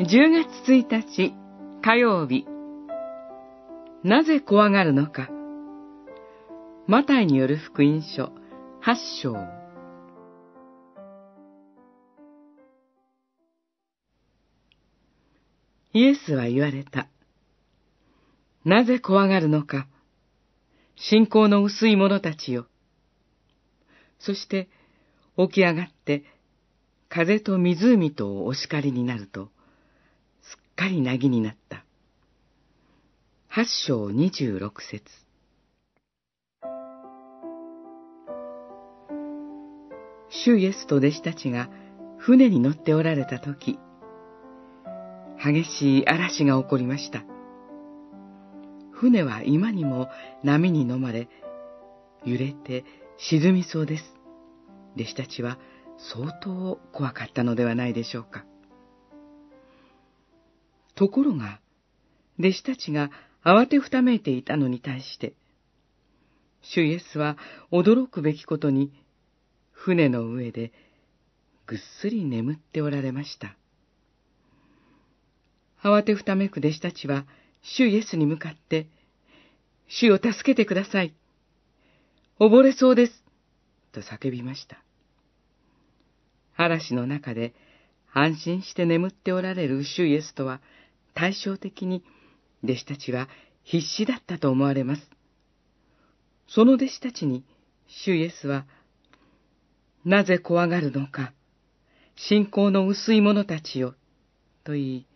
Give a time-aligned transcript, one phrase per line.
[0.00, 1.34] 10月1日
[1.82, 2.46] 火曜日。
[4.04, 5.28] なぜ怖がるのか。
[6.86, 8.32] マタイによる福音書
[8.80, 9.34] 8章。
[15.94, 17.08] イエスは言われた。
[18.64, 19.88] なぜ怖がるのか。
[20.94, 22.68] 信仰の薄い者たちよ。
[24.20, 24.68] そして
[25.36, 26.22] 起き上がって
[27.08, 29.50] 風と湖とお叱りになると、
[30.78, 31.84] かりなぎになった。
[33.48, 35.02] 八章二十六節
[40.30, 41.68] 主イエスと弟子たちが
[42.16, 43.76] 船に乗っておられたとき、
[45.44, 47.24] 激しい嵐が起こりました。
[48.92, 50.08] 船は今にも
[50.44, 51.28] 波に飲まれ、
[52.24, 52.84] 揺れて
[53.16, 54.04] 沈みそうです。
[54.94, 55.58] 弟子たちは
[56.14, 58.44] 相当怖かったのではないでしょうか。
[60.98, 61.60] ところが、
[62.40, 63.12] 弟子たちが
[63.44, 65.34] 慌てふためいていたのに対して、
[66.60, 67.36] 主イエスは
[67.70, 68.90] 驚くべきことに、
[69.70, 70.72] 船の上で
[71.68, 73.56] ぐっすり眠っておられました。
[75.84, 77.26] 慌てふためく弟子たちは、
[77.62, 78.88] 主イエスに向かって、
[79.86, 81.14] 主を助けてください。
[82.40, 83.12] 溺れそうです。
[83.92, 84.82] と叫びました。
[86.56, 87.54] 嵐の中で
[88.12, 90.60] 安心して眠っておられる主イエスとは
[91.18, 92.04] 対照的に
[92.62, 93.28] 弟子たちは
[93.64, 95.02] 必死だったと思われます。
[96.46, 97.44] その弟子たちに
[97.88, 98.66] 主イエスは、
[100.04, 101.32] なぜ怖がるのか、
[102.14, 103.96] 信仰の薄い者たちよ、
[104.62, 105.06] と言い、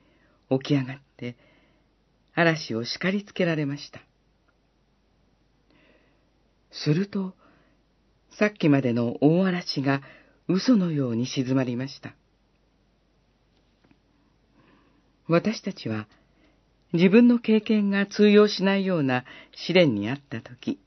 [0.51, 1.37] 起き上がって、
[2.35, 4.01] 嵐を叱りつけられました。
[6.73, 7.37] すると、
[8.41, 10.03] さっきまでの大嵐が
[10.49, 12.17] 嘘のように静まりました。
[15.29, 16.09] 私たちは
[16.93, 19.25] 自分の経験が通用しないような
[19.55, 20.79] 試練にあったとき、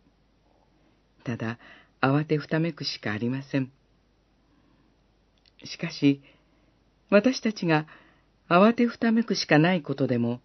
[1.23, 1.57] ただ
[2.01, 3.71] 慌てふためくしかありません。
[5.63, 6.21] しかし、
[7.09, 7.87] 私たちが
[8.49, 10.41] 慌てふためくしかないことでも、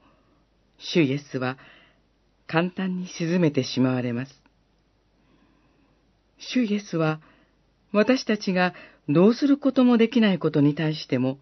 [0.78, 1.58] 主イエスは
[2.46, 4.42] 簡単に沈めてしまわれます。
[6.38, 7.20] 主イエスは
[7.92, 8.72] 私たちが
[9.08, 11.38] どうすることもできないことに対しても、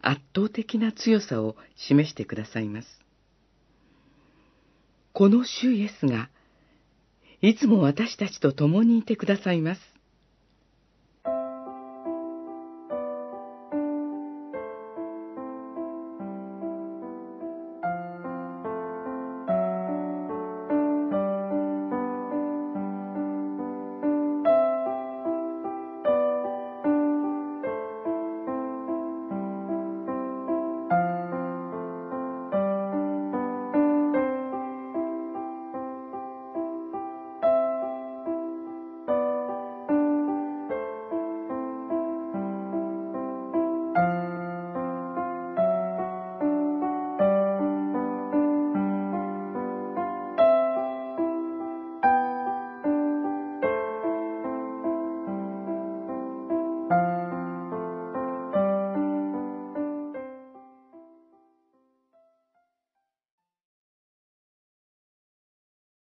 [0.00, 2.88] 圧倒的な強さを示してくださいます。
[5.12, 6.30] この主イエスが、
[7.40, 9.80] いつも私たちと共にいてくださいます。